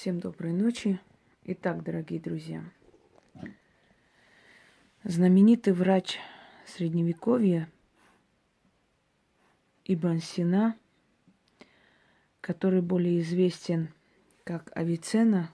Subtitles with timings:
[0.00, 0.98] Всем доброй ночи.
[1.44, 2.64] Итак, дорогие друзья,
[5.04, 6.18] знаменитый врач
[6.64, 7.70] Средневековья
[9.84, 10.74] Ибн Сина,
[12.40, 13.92] который более известен
[14.44, 15.52] как Авицена,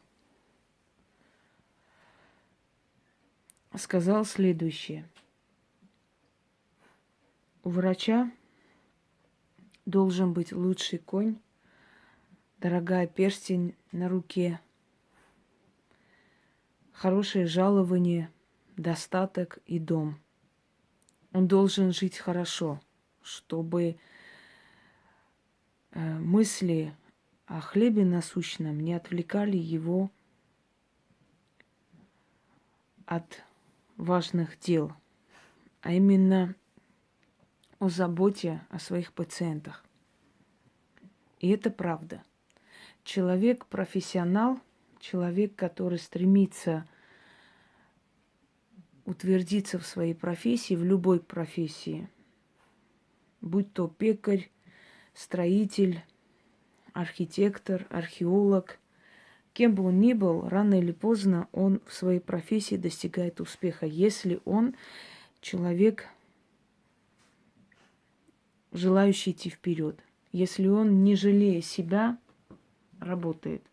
[3.76, 5.08] сказал следующее.
[7.64, 8.30] У врача
[9.86, 11.36] должен быть лучший конь,
[12.58, 14.60] дорогая перстень на руке,
[16.92, 18.30] хорошее жалование,
[18.76, 20.18] достаток и дом.
[21.32, 22.80] Он должен жить хорошо,
[23.22, 23.96] чтобы
[25.92, 26.94] э, мысли
[27.46, 30.10] о хлебе насущном не отвлекали его
[33.04, 33.44] от
[33.96, 34.92] важных дел,
[35.80, 36.54] а именно
[37.78, 39.84] о заботе о своих пациентах.
[41.38, 42.22] И это правда.
[43.06, 44.58] Человек профессионал,
[44.98, 46.88] человек, который стремится
[49.04, 52.10] утвердиться в своей профессии, в любой профессии,
[53.40, 54.50] будь то пекарь,
[55.14, 56.02] строитель,
[56.94, 58.80] архитектор, археолог,
[59.52, 64.40] кем бы он ни был, рано или поздно он в своей профессии достигает успеха, если
[64.44, 64.74] он
[65.40, 66.08] человек,
[68.72, 69.96] желающий идти вперед,
[70.32, 72.18] если он, не жалея себя,
[73.00, 73.64] работает.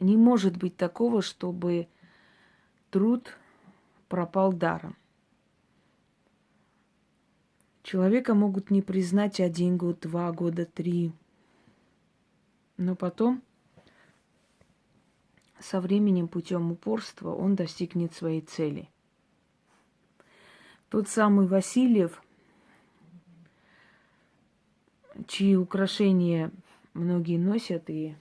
[0.00, 1.88] Не может быть такого, чтобы
[2.90, 3.36] труд
[4.08, 4.96] пропал даром.
[7.82, 11.12] Человека могут не признать один год, два года, три.
[12.76, 13.42] Но потом,
[15.60, 18.88] со временем, путем упорства, он достигнет своей цели.
[20.88, 22.22] Тот самый Васильев,
[25.26, 26.50] чьи украшения
[26.94, 28.16] многие носят, и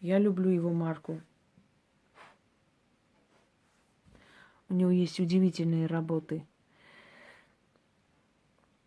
[0.00, 1.20] я люблю его марку.
[4.68, 6.46] У него есть удивительные работы.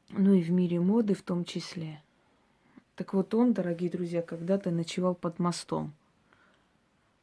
[0.09, 2.01] Ну и в мире моды в том числе.
[2.95, 5.93] Так вот он, дорогие друзья, когда-то ночевал под мостом.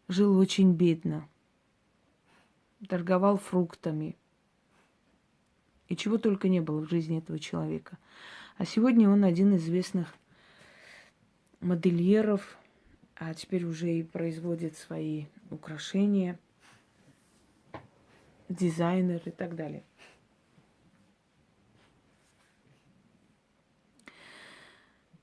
[0.09, 1.27] Жил очень бедно.
[2.89, 4.17] Торговал фруктами.
[5.89, 7.97] И чего только не было в жизни этого человека.
[8.59, 10.15] А сегодня он один из известных
[11.61, 12.59] модельеров,
[13.17, 16.39] а теперь уже и производит свои украшения,
[18.49, 19.83] дизайнер и так далее.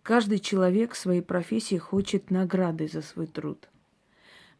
[0.03, 3.67] Каждый человек в своей профессии хочет награды за свой труд.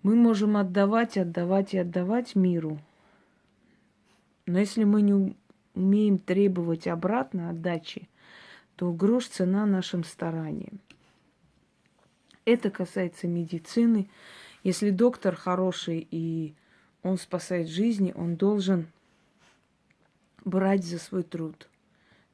[0.04, 2.80] Мы можем отдавать, отдавать и отдавать миру,
[4.46, 5.36] но если мы не
[5.76, 8.10] умеем требовать обратно отдачи,
[8.76, 10.80] то грош цена нашим стараниям.
[12.48, 14.10] Это касается медицины.
[14.64, 16.56] Если доктор хороший и
[17.04, 18.88] он спасает жизни, он должен
[20.46, 21.68] брать за свой труд.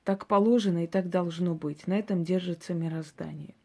[0.04, 1.88] Так положено и так должно быть.
[1.88, 3.56] На этом держится мироздание.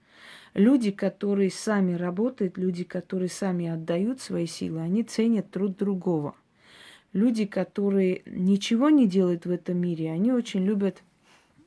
[0.55, 6.35] Люди, которые сами работают, люди, которые сами отдают свои силы, они ценят труд другого.
[7.13, 11.03] Люди, которые ничего не делают в этом мире, они очень любят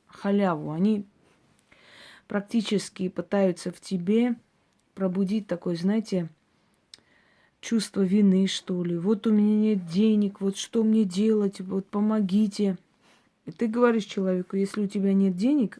[0.08, 0.72] халяву.
[0.72, 1.06] Они
[2.26, 4.34] практически пытаются в тебе
[4.94, 6.28] пробудить такое, знаете,
[7.60, 8.98] чувство вины, что ли.
[8.98, 12.76] Вот у меня нет денег, вот что мне делать, вот помогите.
[13.46, 15.78] И ты говоришь человеку, если у тебя нет денег,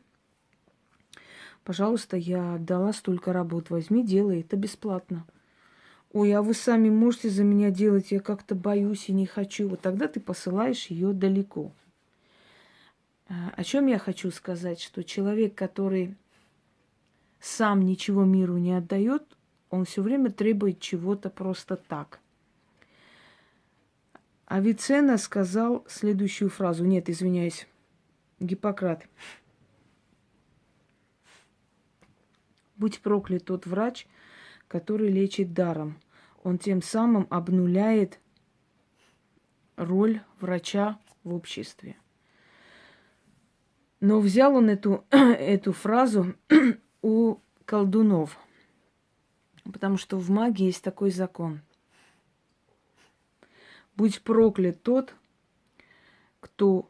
[1.64, 5.26] пожалуйста, я отдала столько работ, возьми, делай, это бесплатно.
[6.12, 9.68] Ой, а вы сами можете за меня делать, я как-то боюсь и не хочу.
[9.68, 11.72] Вот тогда ты посылаешь ее далеко.
[13.28, 16.14] А, о чем я хочу сказать, что человек, который
[17.42, 19.36] сам ничего миру не отдает,
[19.68, 22.20] он все время требует чего-то просто так.
[24.46, 26.84] Авиценна сказал следующую фразу.
[26.84, 27.66] Нет, извиняюсь,
[28.38, 29.08] Гиппократ.
[32.76, 34.06] Будь проклят тот врач,
[34.68, 35.98] который лечит даром.
[36.44, 38.20] Он тем самым обнуляет
[39.74, 41.96] роль врача в обществе.
[43.98, 46.36] Но взял он эту, эту фразу
[47.02, 48.38] у колдунов.
[49.64, 51.60] Потому что в магии есть такой закон.
[53.96, 55.14] Будь проклят тот,
[56.40, 56.88] кто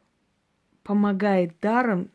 [0.82, 2.11] помогает даром,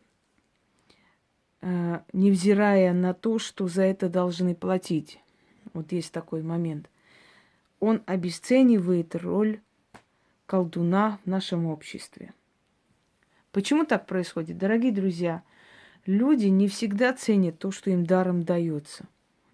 [1.62, 5.20] э, невзирая на то, что за это должны платить.
[5.74, 6.90] Вот есть такой момент.
[7.80, 9.62] Он обесценивает роль
[10.46, 12.34] колдуна в нашем обществе.
[13.52, 14.58] Почему так происходит?
[14.58, 15.44] Дорогие друзья,
[16.08, 19.06] люди не всегда ценят то, что им даром дается.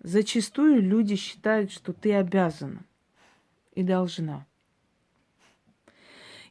[0.02, 2.86] Зачастую люди считают, что ты обязана
[3.74, 4.46] и должна.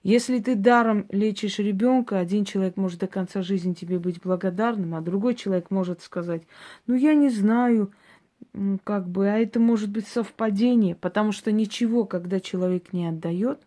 [0.02, 5.00] Если ты даром лечишь ребенка, один человек может до конца жизни тебе быть благодарным, а
[5.00, 6.43] другой человек может сказать,
[6.88, 7.93] ну я не знаю,
[8.82, 13.60] как бы, а это может быть совпадение, потому что ничего, когда человек не отдает,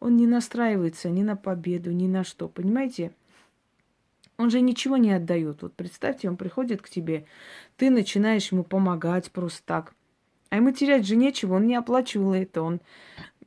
[0.00, 3.12] он не настраивается ни на победу, ни на что, понимаете?
[4.38, 5.62] Он же ничего не отдает.
[5.62, 7.26] Вот представьте, он приходит к тебе,
[7.76, 9.94] ты начинаешь ему помогать просто так.
[10.50, 12.80] А ему терять же нечего, он не оплачивал это, он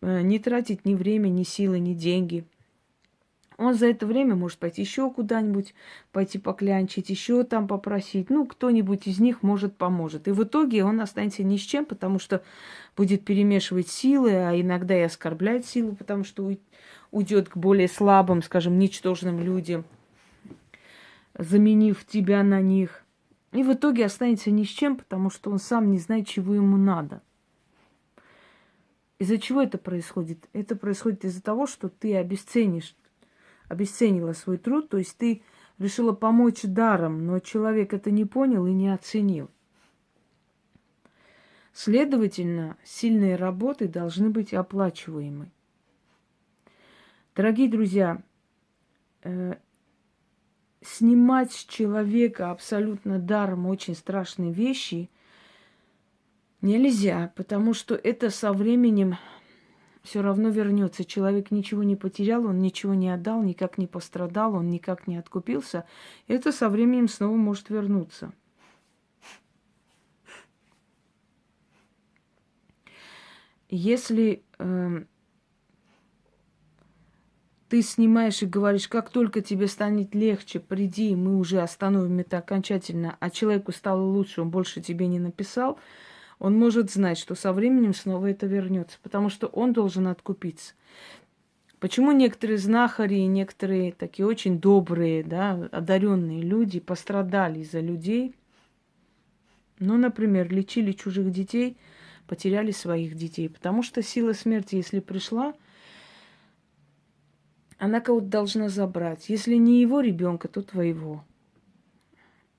[0.01, 2.43] э, не тратит ни время, ни силы, ни деньги.
[3.57, 5.73] Он за это время может пойти еще куда-нибудь,
[6.11, 8.29] пойти поклянчить, еще там попросить.
[8.29, 10.27] Ну, кто-нибудь из них может поможет.
[10.27, 12.43] И в итоге он останется ни с чем, потому что
[12.97, 16.51] будет перемешивать силы, а иногда и оскорблять силу, потому что
[17.11, 19.85] уйдет к более слабым, скажем, ничтожным людям–
[21.37, 23.03] заменив тебя на них.
[23.51, 26.77] И в итоге останется ни с чем, потому что он сам не знает, чего ему
[26.77, 27.21] надо.
[29.19, 30.49] Из-за чего это происходит?
[30.53, 32.95] Это происходит из-за того, что ты обесценишь,
[33.67, 35.43] обесценила свой труд, то есть ты
[35.77, 39.49] решила помочь даром, но человек это не понял и не оценил.
[41.73, 45.51] Следовательно, сильные работы должны быть оплачиваемы.
[47.33, 48.21] Дорогие друзья,
[49.23, 49.55] э,
[50.81, 55.09] снимать с человека абсолютно даром очень страшные вещи
[56.61, 59.17] нельзя, потому что это со временем
[60.03, 61.05] все равно вернется.
[61.05, 65.85] Человек ничего не потерял, он ничего не отдал, никак не пострадал, он никак не откупился.
[66.27, 68.33] Это со временем снова может вернуться.
[73.69, 75.05] Если э,
[77.71, 83.15] ты снимаешь и говоришь, как только тебе станет легче, приди, мы уже остановим это окончательно,
[83.21, 85.79] а человеку стало лучше, он больше тебе не написал,
[86.37, 90.73] он может знать, что со временем снова это вернется, потому что он должен откупиться.
[91.79, 98.35] Почему некоторые знахари, некоторые такие очень добрые, да, одаренные люди пострадали из-за людей?
[99.79, 101.77] Ну, например, лечили чужих детей,
[102.27, 105.53] потеряли своих детей, потому что сила смерти, если пришла,
[107.81, 109.27] она кого-то должна забрать.
[109.27, 111.25] Если не его ребенка, то твоего.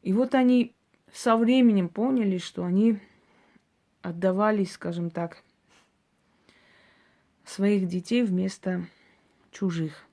[0.02, 0.74] И вот они
[1.12, 2.98] со временем поняли, что они
[4.00, 5.44] отдавались, скажем так,
[7.44, 8.84] своих детей вместо
[9.52, 10.04] чужих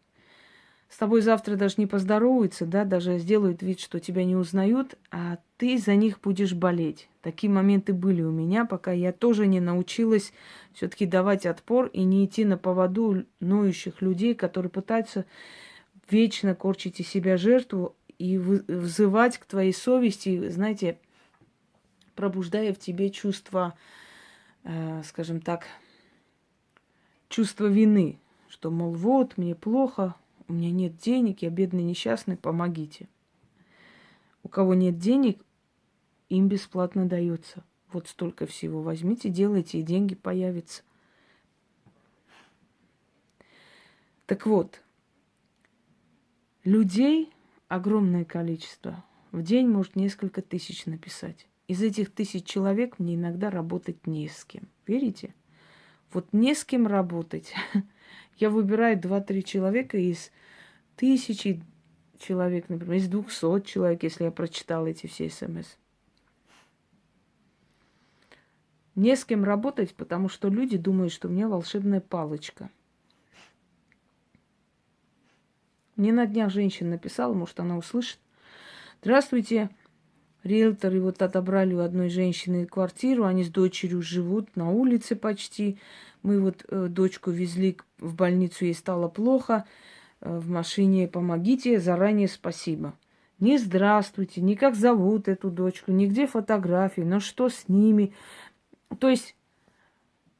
[0.89, 5.38] с тобой завтра даже не поздороваются, да, даже сделают вид, что тебя не узнают, а
[5.57, 7.09] ты за них будешь болеть.
[7.21, 10.33] Такие моменты были у меня, пока я тоже не научилась
[10.74, 15.25] все-таки давать отпор и не идти на поводу ноющих людей, которые пытаются
[16.09, 20.97] вечно корчить из себя жертву и взывать к твоей совести, знаете,
[22.15, 23.75] пробуждая в тебе чувство,
[24.63, 25.68] э, скажем так,
[27.30, 28.18] чувство вины,
[28.50, 30.15] что, мол, вот, мне плохо,
[30.50, 33.07] у меня нет денег, я бедный несчастный, помогите.
[34.44, 35.42] У кого нет денег,
[36.28, 37.63] им бесплатно дается.
[37.92, 38.81] Вот столько всего.
[38.81, 40.84] Возьмите, делайте, и деньги появятся.
[44.25, 44.81] Так вот,
[46.63, 47.31] людей
[47.68, 49.04] огромное количество.
[49.31, 51.48] В день может несколько тысяч написать.
[51.68, 54.68] Из этих тысяч человек мне иногда работать не с кем.
[54.88, 55.33] Верите?
[56.12, 57.54] Вот не с кем работать.
[58.38, 60.31] Я выбираю 2-3 человека из
[60.99, 61.63] тысячи
[62.18, 65.77] человек, например, из 200 человек, если я прочитала эти все смс.
[68.95, 72.69] Не с кем работать, потому что люди думают, что у меня волшебная палочка.
[75.95, 78.19] Мне на днях женщина написала, может, она услышит.
[79.01, 79.69] Здравствуйте,
[80.44, 85.79] риэлторы вот отобрали у одной женщины квартиру, они с дочерью живут на улице почти.
[86.23, 89.65] Мы вот э, дочку везли в больницу, ей стало плохо
[90.21, 91.07] в машине.
[91.07, 92.94] Помогите, заранее спасибо.
[93.40, 98.14] Не здравствуйте, не как зовут эту дочку, нигде фотографии, но что с ними.
[98.99, 99.35] То есть,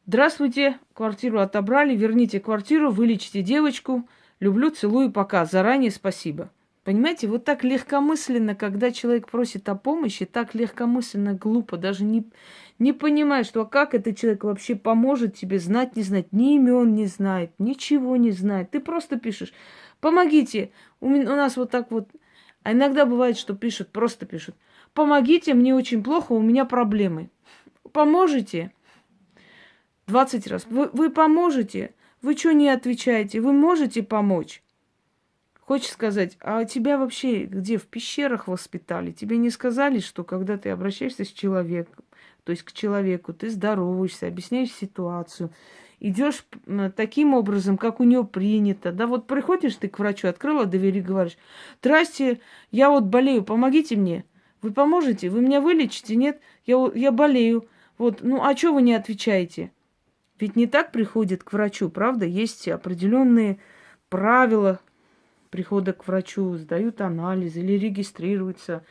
[0.06, 4.08] здравствуйте, квартиру отобрали, верните квартиру, вылечите девочку.
[4.42, 5.46] Люблю, целую, пока.
[5.46, 6.50] Заранее спасибо.
[6.84, 12.26] Понимаете, вот так легкомысленно, когда человек просит о помощи, так легкомысленно, глупо, даже не,
[12.80, 16.96] не понимая, что а как этот человек вообще поможет тебе, знать, не знать, ни имен
[16.96, 18.72] не знает, ничего не знает.
[18.72, 19.54] Ты просто пишешь,
[20.00, 20.72] помогите,
[21.02, 22.10] у, меня, у нас вот так вот,
[22.64, 24.56] а иногда бывает, что пишут, просто пишут,
[24.94, 27.30] помогите, мне очень плохо, у меня проблемы.
[27.92, 28.72] Поможете?
[30.08, 30.66] 20 раз.
[30.70, 31.94] Вы, вы поможете?
[32.22, 33.42] Вы что не отвечаете?
[33.42, 34.64] Вы можете помочь?
[35.70, 39.12] Хочешь сказать, а тебя вообще где, в пещерах воспитали?
[39.12, 42.06] Тебе не сказали, что когда ты обращаешься с человеком,
[42.44, 45.52] то есть к человеку, ты здороваешься, объясняешь ситуацию,
[46.00, 46.44] идешь
[46.96, 48.92] таким образом, как у нее принято.
[48.92, 51.38] Да, вот приходишь ты к врачу, открыла дверь говоришь,
[51.84, 52.40] здрасте,
[52.72, 54.26] я вот болею, помогите мне.
[54.64, 55.30] Вы поможете?
[55.30, 56.16] Вы меня вылечите?
[56.16, 56.42] Нет?
[56.66, 57.68] Я, я болею.
[58.00, 59.72] Вот, ну а что вы не отвечаете?
[60.40, 62.26] Ведь не так приходит к врачу, правда?
[62.26, 63.60] Есть определенные
[64.10, 64.80] правила
[65.50, 68.84] прихода к врачу, сдают анализы или регистрируются.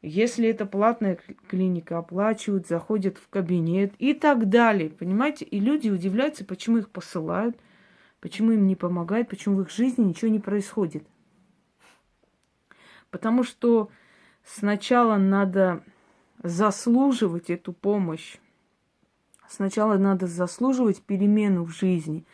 [0.00, 4.90] Если это платная клиника, оплачивают, заходят в кабинет и так далее.
[4.90, 5.44] Понимаете?
[5.44, 7.56] И люди удивляются, почему их посылают,
[8.20, 11.04] почему им не помогают, почему в их жизни ничего не происходит.
[13.10, 13.90] Потому что
[14.44, 15.82] сначала надо
[16.42, 18.36] заслуживать эту помощь.
[19.48, 22.24] Сначала надо заслуживать перемену в жизни,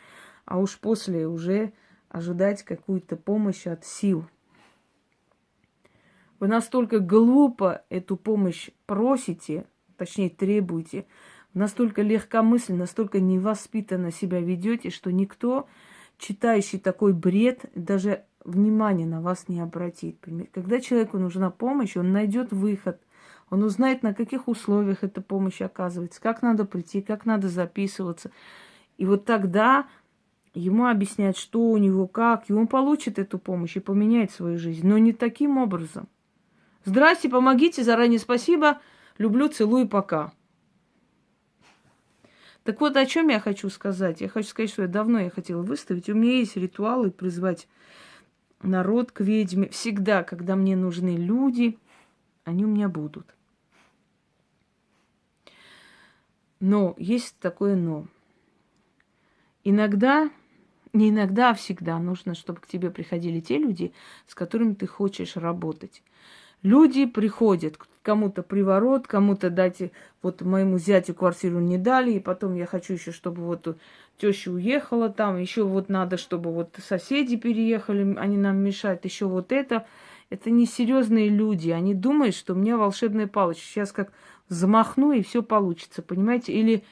[0.43, 1.71] а уж после уже
[2.09, 4.25] ожидать какую-то помощь от сил.
[6.39, 9.65] Вы настолько глупо эту помощь просите,
[9.97, 11.05] точнее требуете,
[11.53, 15.67] настолько легкомысленно, настолько невоспитанно себя ведете, что никто,
[16.17, 20.19] читающий такой бред, даже внимания на вас не обратит.
[20.53, 22.99] Когда человеку нужна помощь, он найдет выход,
[23.49, 28.31] он узнает, на каких условиях эта помощь оказывается, как надо прийти, как надо записываться.
[28.97, 29.87] И вот тогда
[30.55, 34.87] ему объяснять, что у него, как, и он получит эту помощь и поменяет свою жизнь.
[34.87, 36.07] Но не таким образом.
[36.85, 38.79] Здрасте, помогите, заранее спасибо,
[39.17, 40.33] люблю, целую, пока.
[42.63, 44.21] Так вот, о чем я хочу сказать?
[44.21, 46.09] Я хочу сказать, что я давно я хотела выставить.
[46.09, 47.67] У меня есть ритуалы призвать
[48.63, 49.69] народ к ведьме.
[49.69, 51.77] Всегда, когда мне нужны люди,
[52.43, 53.35] они у меня будут.
[56.59, 58.07] Но есть такое но.
[59.63, 60.31] Иногда
[60.95, 63.93] не иногда, а всегда нужно, чтобы к тебе приходили те люди,
[64.27, 66.01] с которыми ты хочешь работать.
[66.63, 69.91] Люди приходят, кому-то приворот, кому-то дайте,
[70.23, 73.77] вот моему зятю квартиру не дали, и потом я хочу еще, чтобы вот
[74.17, 79.51] теща уехала там, еще вот надо, чтобы вот соседи переехали, они нам мешают, еще вот
[79.51, 79.85] это.
[80.31, 83.63] Это несерьезные люди, они думают, что у меня волшебная палочка.
[83.63, 84.11] Сейчас как
[84.49, 86.51] замахну, и все получится, понимаете?
[86.53, 86.83] Или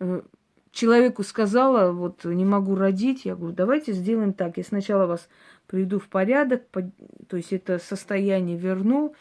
[0.00, 0.22] э,
[0.72, 5.28] человеку сказала, вот не могу родить, я говорю, давайте сделаем так, я сначала вас
[5.66, 6.64] приведу в порядок,
[7.28, 9.14] то есть это состояние верну,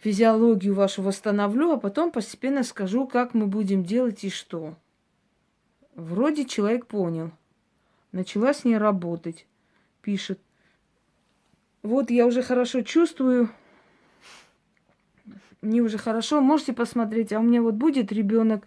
[0.00, 4.76] физиологию вашу восстановлю, а потом постепенно скажу, как мы будем делать и что.
[5.94, 7.32] Вроде человек понял.
[8.12, 9.46] Начала с ней работать.
[10.02, 10.40] Пишет.
[11.82, 13.50] Вот я уже хорошо чувствую.
[15.60, 16.40] Мне уже хорошо.
[16.40, 17.32] Можете посмотреть.
[17.32, 18.66] А у меня вот будет ребенок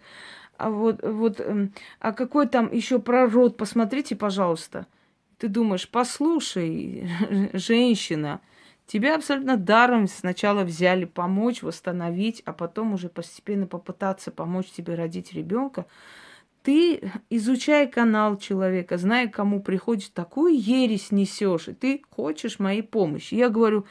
[0.64, 4.86] а вот, вот, эм, а какой там еще прород, посмотрите, пожалуйста.
[5.36, 7.06] Ты думаешь, послушай,
[7.52, 8.40] женщина,
[8.86, 15.34] тебя абсолютно даром сначала взяли помочь, восстановить, а потом уже постепенно попытаться помочь тебе родить
[15.34, 15.84] ребенка.
[16.62, 23.34] Ты, изучая канал человека, зная, кому приходишь, такую ересь несешь, и ты хочешь моей помощи.
[23.34, 23.84] Я говорю,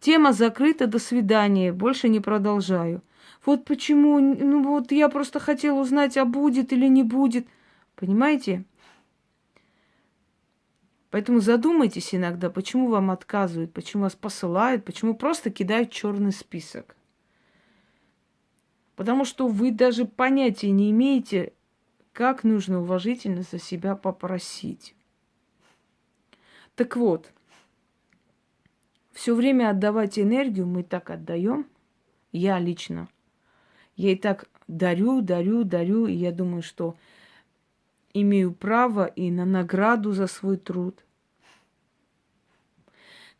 [0.00, 3.02] тема закрыта, до свидания, больше не продолжаю.
[3.44, 7.46] Вот почему, ну вот я просто хотела узнать, а будет или не будет.
[7.96, 8.64] Понимаете?
[11.10, 16.96] Поэтому задумайтесь иногда, почему вам отказывают, почему вас посылают, почему просто кидают черный список.
[18.96, 21.52] Потому что вы даже понятия не имеете,
[22.12, 24.94] как нужно уважительно за себя попросить.
[26.76, 27.30] Так вот,
[29.10, 31.66] все время отдавать энергию мы так отдаем,
[32.30, 33.08] я лично–
[33.96, 36.96] я и так дарю, дарю, дарю, и я думаю, что
[38.14, 41.04] имею право и на награду за свой труд.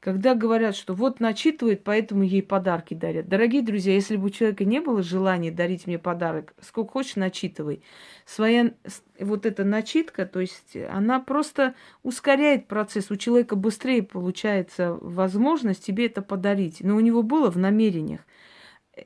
[0.02, 3.28] Когда говорят, что вот начитывает, поэтому ей подарки дарят.
[3.28, 7.84] Дорогие друзья, если бы у человека не было желания дарить мне подарок, сколько хочешь, начитывай.
[8.26, 8.72] Своя
[9.20, 13.12] вот эта начитка, то есть она просто ускоряет процесс.
[13.12, 16.80] У человека быстрее получается возможность тебе это подарить.
[16.80, 18.22] Но у него было в намерениях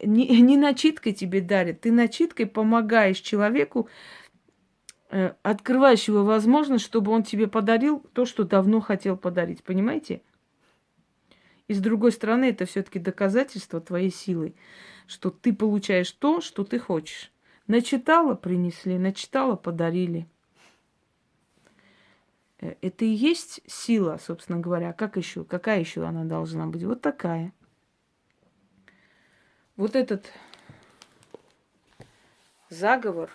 [0.02, 3.88] не, не начиткой тебе дарит, ты начиткой помогаешь человеку,
[5.10, 9.62] э, открываешь его возможность, чтобы он тебе подарил то, что давно хотел подарить.
[9.62, 10.22] Понимаете?
[11.68, 14.54] И с другой стороны, это все-таки доказательство твоей силы,
[15.06, 17.32] что ты получаешь то, что ты хочешь.
[17.66, 20.28] Начитала, принесли, начитала, подарили.
[22.60, 24.92] Э, это и есть сила, собственно говоря.
[24.92, 25.44] Как еще?
[25.44, 26.84] Какая еще она должна быть?
[26.84, 27.52] Вот такая.
[29.76, 30.32] Вот этот
[32.70, 33.30] заговор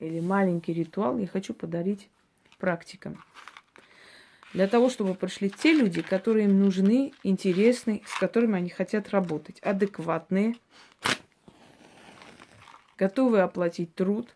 [0.00, 2.08] или маленький ритуал я хочу подарить
[2.58, 3.22] практикам.
[4.52, 9.60] Для того, чтобы пришли те люди, которые им нужны, интересны, с которыми они хотят работать.
[9.60, 10.56] Адекватные,
[12.98, 14.34] готовые оплатить труд,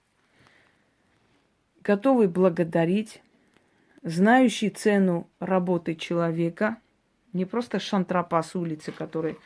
[1.82, 3.20] готовые благодарить,
[4.02, 6.78] знающий цену работы человека,
[7.32, 9.36] не просто шантропа с улицы, который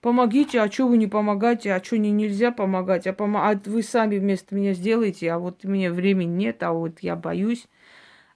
[0.00, 3.36] помогите, а что вы не помогаете, а что не нельзя помогать, а, пом...
[3.36, 7.66] а вы сами вместо меня сделаете, а вот меня времени нет, а вот я боюсь.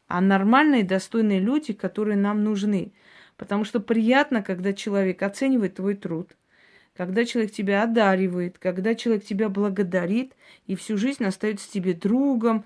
[0.06, 2.92] А нормальные, достойные люди, которые нам нужны.
[3.37, 6.37] Потому что приятно, когда человек оценивает твой труд,
[6.94, 12.64] когда человек тебя одаривает, когда человек тебя благодарит и всю жизнь остается тебе другом,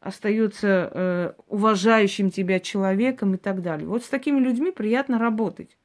[0.00, 3.86] остается э, уважающим тебя человеком и так далее.
[3.86, 5.76] Вот с такими людьми приятно работать.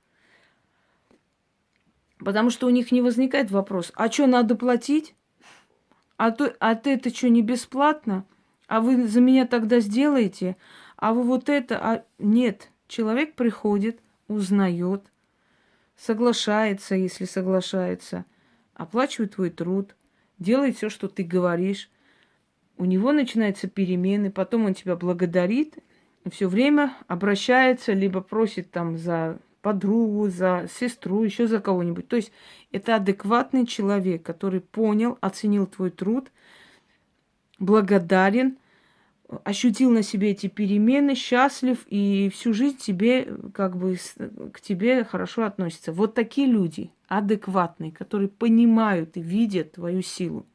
[2.25, 5.13] Потому что у них не возникает вопрос, а что надо платить?
[6.17, 8.25] А, то, а ты это что, не бесплатно?
[8.67, 10.57] А вы за меня тогда сделаете?
[10.97, 11.77] А вы вот это?
[11.77, 12.03] А...
[12.17, 15.03] Нет, человек приходит, узнает,
[15.95, 18.25] соглашается, если соглашается,
[18.73, 19.95] оплачивает твой труд,
[20.39, 21.91] делает все, что ты говоришь,
[22.79, 25.77] у него начинаются перемены, потом он тебя благодарит,
[26.31, 32.07] все время обращается, либо просит там за подругу, за сестру, еще за кого-нибудь.
[32.07, 32.31] То есть
[32.71, 36.31] это адекватный человек, который понял, оценил твой труд,
[37.57, 38.59] благодарен,
[39.43, 43.97] ощутил на себе эти перемены, счастлив и всю жизнь тебе, как бы,
[44.53, 45.91] к тебе хорошо относится.
[45.91, 50.45] Вот такие люди, адекватные, которые понимают и видят твою силу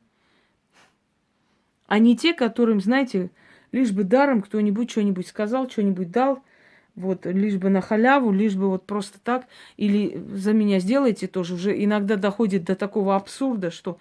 [1.91, 3.33] а не те, которым, знаете,
[3.73, 6.45] лишь бы даром кто-нибудь что-нибудь сказал, что-нибудь дал,
[7.01, 11.55] вот, лишь бы на халяву, лишь бы вот просто так, или за меня сделайте тоже,
[11.55, 13.99] уже иногда доходит до такого абсурда, что,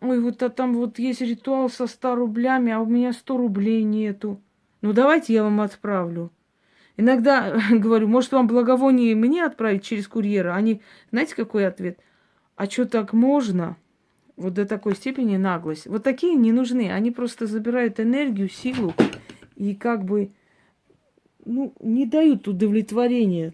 [0.00, 3.82] ой, вот а там вот есть ритуал со 100 рублями, а у меня 100 рублей
[3.82, 4.40] нету.
[4.82, 6.30] Ну, давайте я вам отправлю.
[6.96, 10.54] Иногда говорю, может, вам благовоние мне отправить через курьера?
[10.54, 11.98] Они, знаете, какой ответ?
[12.56, 13.76] А что так можно?
[14.36, 15.86] Вот до такой степени наглость.
[15.86, 16.90] Вот такие не нужны.
[16.90, 18.94] Они просто забирают энергию, силу
[19.56, 20.30] и как бы
[21.44, 23.52] ну, не дают удовлетворения.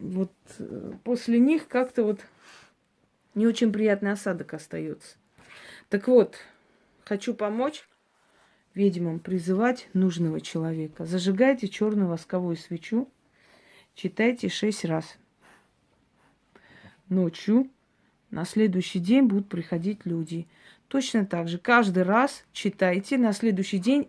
[0.00, 2.20] Вот э, после них как-то вот
[3.34, 5.16] не очень приятный осадок остается.
[5.88, 6.36] Так вот,
[7.04, 7.88] хочу помочь
[8.74, 11.04] ведьмам призывать нужного человека.
[11.04, 13.08] Зажигайте черную восковую свечу,
[13.94, 15.18] читайте шесть раз.
[17.08, 17.70] Ночью
[18.30, 20.46] на следующий день будут приходить люди.
[20.88, 24.08] Точно так же каждый раз читайте на следующий день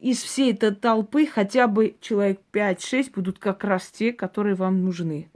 [0.00, 5.28] из всей этой толпы хотя бы человек 5-6 будут как раз те, которые вам нужны.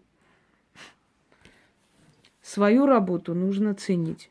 [2.42, 4.31] Свою работу нужно ценить.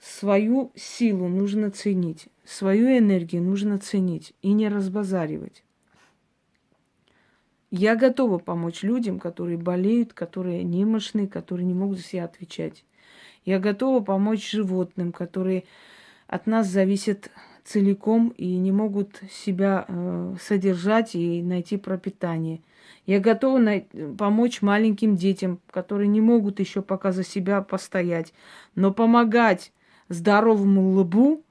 [0.00, 2.28] Свою силу нужно ценить.
[2.44, 5.62] Свою энергию нужно ценить и не разбазаривать.
[7.70, 12.84] Я готова помочь людям, которые болеют, которые немощны, которые не могут за себя отвечать.
[13.44, 15.64] Я готова помочь животным, которые
[16.26, 17.30] от нас зависят
[17.64, 22.60] целиком и не могут себя э, содержать и найти пропитание.
[23.06, 23.84] Я готова на-
[24.16, 28.32] помочь маленьким детям, которые не могут еще пока за себя постоять.
[28.74, 29.72] Но помогать
[30.08, 31.44] здоровому лбу,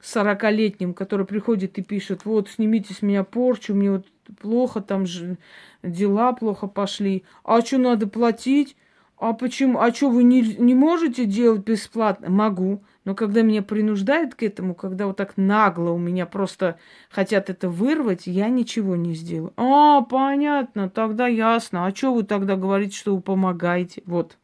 [0.00, 4.06] сорокалетним, который приходит и пишет, вот, снимите с меня порчу, мне вот
[4.40, 5.36] плохо там же
[5.82, 7.24] дела плохо пошли.
[7.44, 8.76] А что надо платить?
[9.20, 9.80] А почему?
[9.80, 12.30] А что вы не, не можете делать бесплатно?
[12.30, 12.82] Могу.
[13.04, 16.78] Но когда меня принуждают к этому, когда вот так нагло у меня просто
[17.10, 19.52] хотят это вырвать, я ничего не сделаю.
[19.56, 21.86] А, понятно, тогда ясно.
[21.86, 24.02] А что вы тогда говорите, что вы помогаете?
[24.06, 24.38] Вот.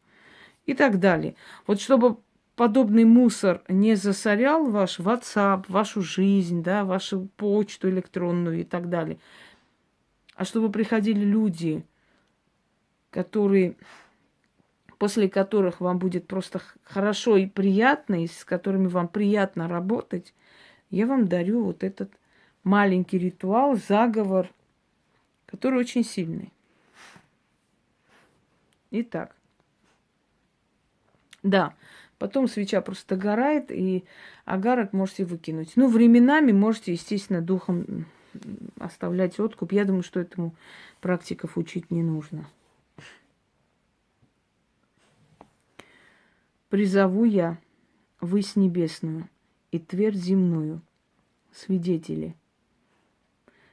[0.66, 1.34] И так далее.
[1.66, 2.18] Вот чтобы
[2.54, 9.18] подобный мусор не засорял ваш WhatsApp, вашу жизнь, да, вашу почту электронную и так далее–
[10.36, 11.84] а чтобы приходили люди,
[13.10, 13.76] которые,
[14.98, 20.34] после которых вам будет просто хорошо и приятно, и с которыми вам приятно работать,
[20.90, 22.12] я вам дарю вот этот
[22.64, 24.50] маленький ритуал, заговор,
[25.46, 26.52] который очень сильный.
[28.90, 29.34] Итак,
[31.42, 31.74] да,
[32.18, 34.04] потом свеча просто догорает, и
[34.44, 35.72] агарок можете выкинуть.
[35.76, 38.06] Ну, временами можете, естественно, духом
[38.78, 39.72] оставлять откуп.
[39.72, 40.54] Я думаю, что этому
[41.00, 42.46] практиков учить не нужно.
[46.76, 47.58] Призову я
[48.20, 49.30] высь небесную
[49.70, 50.82] и твердь земную,
[51.50, 52.34] свидетели.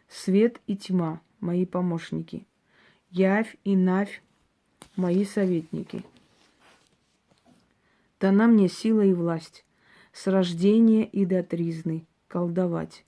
[0.07, 2.45] Свет и тьма– мои помощники.
[3.09, 4.23] Явь и навь–
[4.95, 6.05] мои советники.
[8.21, 9.65] Дана мне сила и власть,
[10.13, 13.03] с рождения и до тризны колдовать.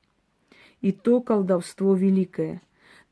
[0.82, 2.62] И то колдовство великое,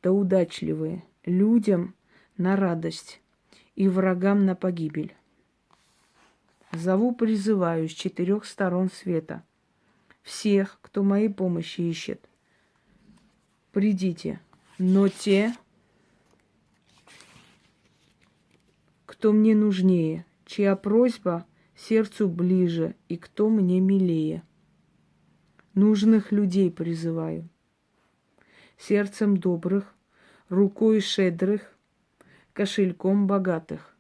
[0.02, 1.96] да удачливое, людям
[2.36, 3.22] на радость
[3.78, 5.16] и врагам на погибель.
[6.74, 9.44] Зову, призываю с четырех сторон света.
[10.24, 12.28] Всех, кто моей помощи ищет.
[13.72, 14.40] Придите.
[14.80, 15.54] Но те,
[19.06, 24.42] кто мне нужнее, чья просьба сердцу ближе и кто мне милее.
[25.76, 27.48] Нужных людей призываю.
[28.80, 29.94] Сердцем добрых,
[30.50, 31.76] рукой щедрых,
[32.54, 33.93] кошельком богатых,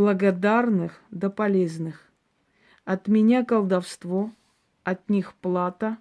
[0.00, 2.10] благодарных да полезных.
[2.86, 4.30] От меня колдовство,
[4.82, 5.98] от них плата,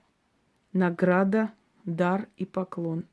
[0.72, 1.52] награда,
[1.84, 3.04] дар и поклон.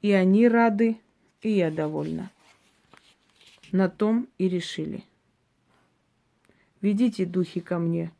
[0.00, 0.98] И они рады,
[1.42, 2.30] и я довольна.
[3.70, 5.04] На том и решили.
[6.80, 8.12] Ведите духи ко мне,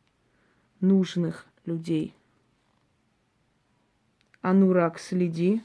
[0.79, 2.13] нужных людей.
[4.41, 5.63] Анурак, следи,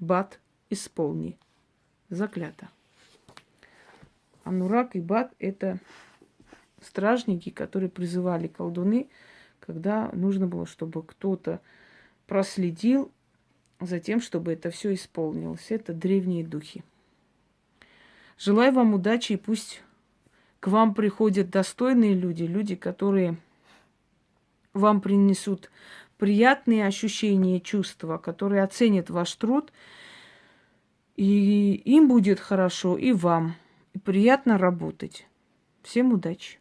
[0.00, 1.38] бат, исполни.
[2.08, 2.68] Заклято.
[4.44, 5.78] Анурак и бат– это
[6.80, 9.08] стражники, которые призывали колдуны,
[9.58, 11.60] когда нужно было, чтобы кто-то
[12.26, 13.10] проследил
[13.80, 15.66] за тем, чтобы это все исполнилось.
[15.70, 16.84] Это древние духи.
[18.38, 19.82] Желаю вам удачи и пусть
[20.60, 23.36] к вам приходят достойные люди, люди, которые
[24.72, 25.70] вам принесут
[26.18, 29.72] приятные ощущения и чувства, которые оценят ваш труд,
[31.16, 33.54] и им будет хорошо, и вам.
[34.02, 35.26] Приятно работать.
[35.82, 36.58] Всем удачи!